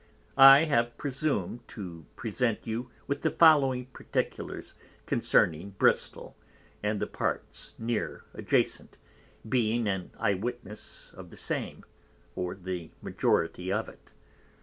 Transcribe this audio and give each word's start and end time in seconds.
I 0.35 0.63
have 0.63 0.97
presum'd 0.97 1.67
to 1.77 2.07
present 2.15 2.65
you 2.65 2.89
with 3.05 3.21
the 3.21 3.29
following 3.29 3.85
particulars 3.93 4.73
concerning 5.05 5.75
Bristol, 5.77 6.35
and 6.81 6.99
the 6.99 7.05
parts 7.05 7.75
near 7.77 8.23
Adjacent, 8.33 8.97
being 9.47 9.87
an 9.87 10.09
Eye 10.17 10.33
witness 10.33 11.11
of 11.15 11.29
the 11.29 11.37
same, 11.37 11.85
or 12.35 12.55
the 12.55 12.89
Majority 13.03 13.71
of 13.71 13.87
it. 13.87 14.11